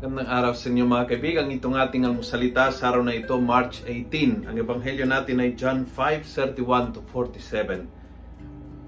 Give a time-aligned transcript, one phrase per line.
[0.00, 1.52] Magandang araw sa inyo mga kaibigan.
[1.52, 4.48] Itong ating almusalita sa araw na ito, March 18.
[4.48, 7.84] Ang ebanghelyo natin ay John 5:31 to 47.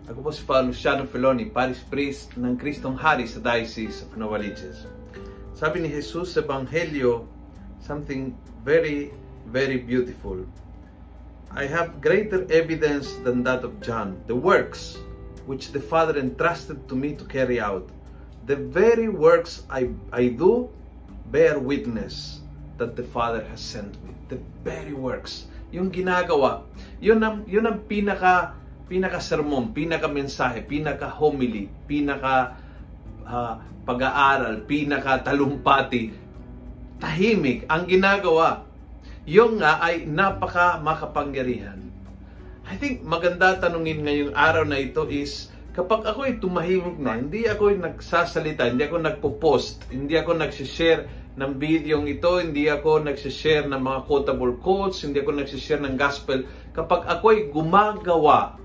[0.09, 4.89] Ako po si Father Luciano Feloni, Paris Priest ng Kristong Hari sa Diocese of Novaliches.
[5.53, 7.29] Sabi ni Jesus sa ebanghelyo,
[7.85, 8.33] something
[8.65, 9.13] very,
[9.53, 10.41] very beautiful.
[11.53, 14.97] I have greater evidence than that of John, the works
[15.45, 17.93] which the Father entrusted to me to carry out.
[18.49, 20.73] The very works I, I do
[21.33, 22.45] bear witness
[22.77, 24.13] that the Father has sent me.
[24.29, 25.49] The very works.
[25.73, 26.69] Yung ginagawa.
[27.01, 28.53] Yun ang, yun ang pinaka,
[28.87, 32.61] pinaka sermon, pinaka mensahe, pinaka homily, pinaka
[33.25, 33.57] uh,
[33.89, 36.13] pag-aaral, pinaka talumpati.
[37.01, 38.69] Tahimik ang ginagawa.
[39.25, 41.81] Yung nga ay napaka makapangyarihan.
[42.69, 47.49] I think maganda tanungin ngayong araw na ito is kapag ako ay tumahimik na, hindi
[47.49, 53.81] ako nagsasalita, hindi ako nagpo-post, hindi ako nagsishare ng video ito, hindi ako nagsishare ng
[53.81, 56.45] mga quotable quotes, hindi ako nagsishare ng gospel.
[56.77, 58.61] Kapag ako ay gumagawa,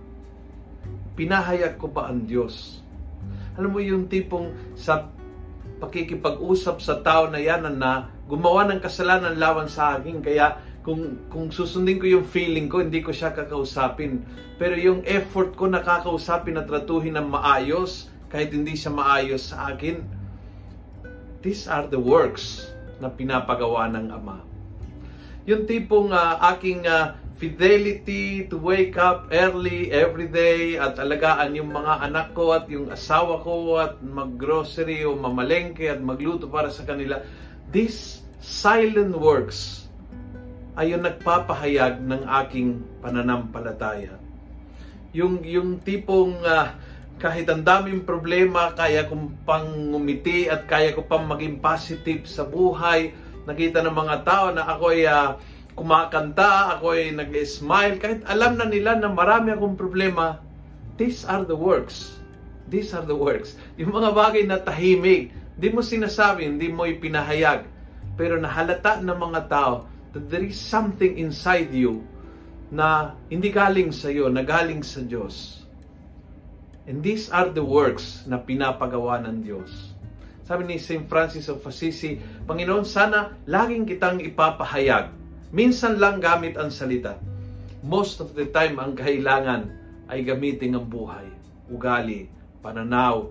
[1.15, 2.83] pinahayag ko pa ang Diyos.
[3.55, 5.07] Alam mo yung tipong sa
[5.79, 11.51] pakikipag-usap sa tao na yan na gumawa ng kasalanan lawan sa akin, kaya kung, kung
[11.51, 14.23] susundin ko yung feeling ko, hindi ko siya kakausapin.
[14.55, 20.16] Pero yung effort ko nakakausapin at tratuhin ng maayos, kahit hindi siya maayos sa akin,
[21.41, 24.37] these are the works na pinapagawa ng Ama.
[25.47, 31.69] Yung tipong uh, aking uh, fidelity to wake up early every day at alagaan yung
[31.69, 36.81] mga anak ko at yung asawa ko at maggrocery o mamalengke at magluto para sa
[36.83, 37.21] kanila.
[37.69, 39.85] These silent works
[40.73, 44.17] ay yung nagpapahayag ng aking pananampalataya.
[45.13, 46.73] Yung, yung tipong uh,
[47.17, 52.45] kahit ang daming problema, kaya kong pang ngumiti at kaya ko pang maging positive sa
[52.45, 53.09] buhay.
[53.49, 55.33] Nakita ng mga tao na ako ay uh,
[55.73, 57.97] kumakanta, ako ay nag-smile.
[57.97, 60.37] Kahit alam na nila na marami akong problema,
[61.01, 62.21] these are the works.
[62.69, 63.57] These are the works.
[63.81, 67.65] Yung mga bagay na tahimik, hindi mo sinasabi, hindi mo ipinahayag.
[68.13, 72.05] Pero nahalata ng mga tao, that there is something inside you
[72.69, 75.66] na hindi galing sa iyo, na galing sa Diyos.
[76.87, 79.91] And these are the works na pinapagawa ng Diyos.
[80.47, 81.03] Sabi ni St.
[81.11, 82.15] Francis of Assisi,
[82.47, 85.11] Panginoon, sana laging kitang ipapahayag.
[85.51, 87.19] Minsan lang gamit ang salita.
[87.83, 89.67] Most of the time, ang kailangan
[90.07, 91.27] ay gamitin ang buhay,
[91.67, 92.31] ugali,
[92.63, 93.27] pananaw,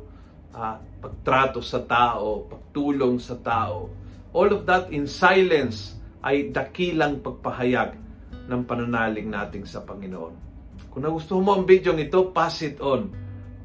[0.53, 3.89] uh, pagtrato sa tao, pagtulong sa tao.
[4.37, 7.97] All of that in silence ay dakilang pagpahayag
[8.53, 10.34] ng pananalig natin sa Panginoon.
[10.93, 13.25] Kung nagustuhan mo ang video ito, pass it on.